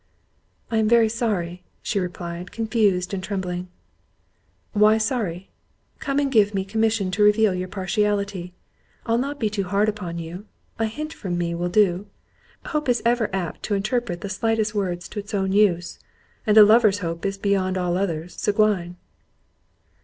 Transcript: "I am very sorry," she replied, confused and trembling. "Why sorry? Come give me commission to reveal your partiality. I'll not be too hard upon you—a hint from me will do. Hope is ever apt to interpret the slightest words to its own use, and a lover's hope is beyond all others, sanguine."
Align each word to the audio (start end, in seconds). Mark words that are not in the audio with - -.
"I 0.71 0.77
am 0.77 0.87
very 0.89 1.09
sorry," 1.09 1.61
she 1.83 1.99
replied, 1.99 2.51
confused 2.51 3.13
and 3.13 3.23
trembling. 3.23 3.67
"Why 4.73 4.97
sorry? 4.97 5.51
Come 5.99 6.27
give 6.31 6.55
me 6.55 6.65
commission 6.65 7.11
to 7.11 7.21
reveal 7.21 7.53
your 7.53 7.67
partiality. 7.67 8.55
I'll 9.05 9.19
not 9.19 9.39
be 9.39 9.47
too 9.47 9.65
hard 9.65 9.87
upon 9.89 10.17
you—a 10.17 10.85
hint 10.85 11.13
from 11.13 11.37
me 11.37 11.53
will 11.53 11.69
do. 11.69 12.07
Hope 12.65 12.89
is 12.89 13.03
ever 13.05 13.29
apt 13.31 13.61
to 13.61 13.75
interpret 13.75 14.21
the 14.21 14.29
slightest 14.29 14.73
words 14.73 15.07
to 15.07 15.19
its 15.19 15.35
own 15.35 15.51
use, 15.51 15.99
and 16.47 16.57
a 16.57 16.63
lover's 16.65 16.99
hope 17.05 17.23
is 17.23 17.37
beyond 17.37 17.77
all 17.77 17.95
others, 17.95 18.33
sanguine." 18.35 18.97